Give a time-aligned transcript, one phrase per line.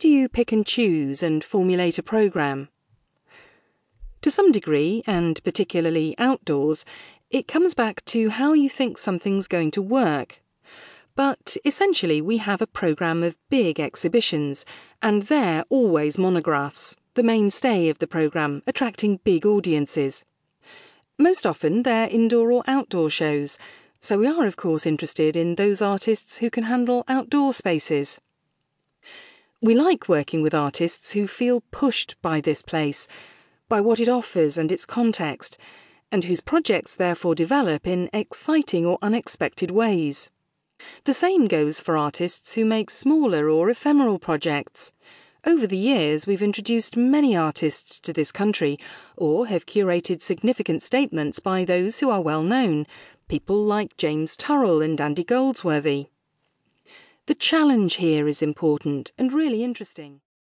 [0.00, 2.70] do you pick and choose and formulate a programme?
[4.22, 6.86] To some degree, and particularly outdoors,
[7.30, 10.40] it comes back to how you think something's going to work.
[11.14, 14.64] But essentially, we have a programme of big exhibitions,
[15.02, 20.24] and they're always monographs, the mainstay of the programme, attracting big audiences.
[21.18, 23.58] Most often, they're indoor or outdoor shows,
[23.98, 28.18] so we are, of course, interested in those artists who can handle outdoor spaces.
[29.62, 33.06] We like working with artists who feel pushed by this place,
[33.68, 35.58] by what it offers and its context,
[36.10, 40.30] and whose projects therefore develop in exciting or unexpected ways.
[41.04, 44.92] The same goes for artists who make smaller or ephemeral projects.
[45.44, 48.78] Over the years, we've introduced many artists to this country,
[49.18, 52.86] or have curated significant statements by those who are well known,
[53.28, 56.06] people like James Turrell and Andy Goldsworthy.
[57.30, 60.20] The challenge here is important and really interesting.